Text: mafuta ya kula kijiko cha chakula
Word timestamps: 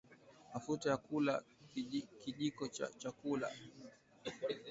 mafuta 0.53 0.89
ya 0.89 0.97
kula 0.97 1.43
kijiko 2.23 2.67
cha 2.67 2.87
chakula 2.97 3.51